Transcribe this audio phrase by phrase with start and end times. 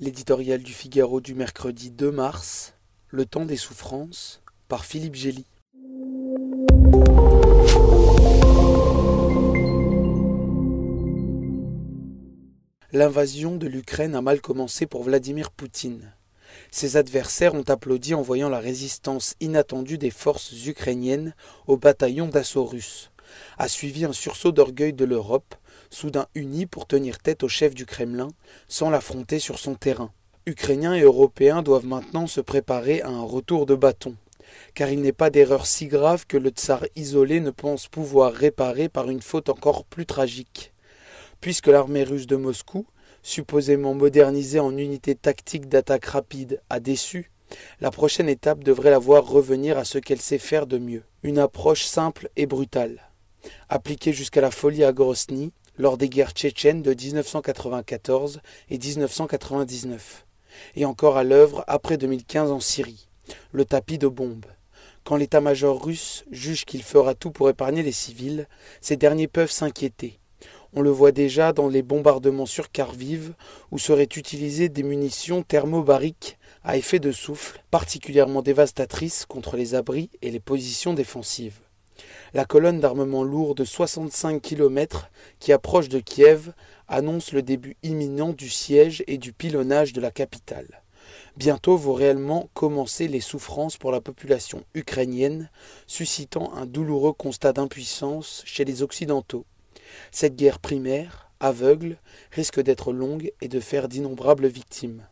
[0.00, 2.74] L'éditorial du Figaro du mercredi 2 mars,
[3.08, 5.44] Le temps des souffrances, par Philippe Gély.
[12.92, 16.12] L'invasion de l'Ukraine a mal commencé pour Vladimir Poutine.
[16.70, 21.34] Ses adversaires ont applaudi en voyant la résistance inattendue des forces ukrainiennes
[21.66, 23.10] au bataillon d'assaut russe.
[23.58, 25.56] A suivi un sursaut d'orgueil de l'Europe,
[25.90, 28.28] soudain unis pour tenir tête au chef du Kremlin,
[28.68, 30.10] sans l'affronter sur son terrain.
[30.46, 34.14] Ukrainiens et Européens doivent maintenant se préparer à un retour de bâton,
[34.74, 38.88] car il n'est pas d'erreur si grave que le tsar isolé ne pense pouvoir réparer
[38.88, 40.72] par une faute encore plus tragique.
[41.40, 42.86] Puisque l'armée russe de Moscou,
[43.22, 47.30] supposément modernisée en unité tactique d'attaque rapide, a déçu,
[47.80, 51.38] la prochaine étape devrait la voir revenir à ce qu'elle sait faire de mieux, une
[51.38, 53.10] approche simple et brutale.
[53.68, 60.26] Appliquée jusqu'à la folie à Grosny, lors des guerres tchétchènes de 1994 et 1999,
[60.76, 63.08] et encore à l'œuvre après 2015 en Syrie,
[63.52, 64.46] le tapis de bombes.
[65.04, 68.46] Quand l'état-major russe juge qu'il fera tout pour épargner les civils,
[68.80, 70.18] ces derniers peuvent s'inquiéter.
[70.74, 73.32] On le voit déjà dans les bombardements sur Kharkiv,
[73.70, 80.10] où seraient utilisées des munitions thermobariques à effet de souffle, particulièrement dévastatrices contre les abris
[80.20, 81.60] et les positions défensives.
[82.34, 86.52] La colonne d'armement lourd de 65 km qui approche de Kiev
[86.86, 90.82] annonce le début imminent du siège et du pilonnage de la capitale.
[91.38, 95.50] Bientôt vont réellement commencer les souffrances pour la population ukrainienne,
[95.86, 99.46] suscitant un douloureux constat d'impuissance chez les Occidentaux.
[100.10, 101.96] Cette guerre primaire, aveugle,
[102.30, 105.06] risque d'être longue et de faire d'innombrables victimes.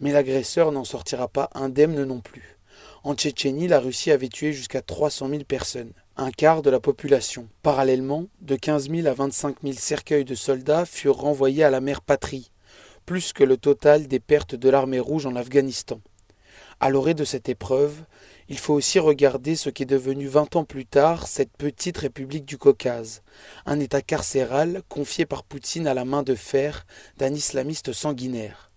[0.00, 2.58] Mais l'agresseur n'en sortira pas indemne non plus.
[3.04, 7.46] En Tchétchénie, la Russie avait tué jusqu'à 300 000 personnes un quart de la population.
[7.62, 12.00] Parallèlement, de 15 000 à 25 000 cercueils de soldats furent renvoyés à la mère
[12.00, 12.50] patrie,
[13.04, 16.00] plus que le total des pertes de l'armée rouge en Afghanistan.
[16.80, 18.02] À l'orée de cette épreuve,
[18.48, 22.46] il faut aussi regarder ce qui est devenu vingt ans plus tard cette petite république
[22.46, 23.22] du Caucase,
[23.66, 26.86] un État carcéral confié par Poutine à la main de fer
[27.18, 28.70] d'un islamiste sanguinaire,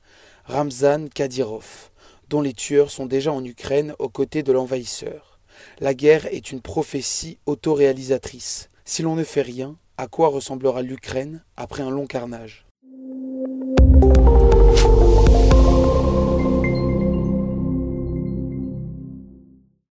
[0.43, 1.89] Ramzan Kadyrov,
[2.27, 5.28] dont les tueurs sont déjà en Ukraine aux côtés de l'envahisseur.
[5.79, 8.69] La guerre est une prophétie autoréalisatrice.
[8.85, 12.65] Si l'on ne fait rien, à quoi ressemblera l'Ukraine après un long carnage?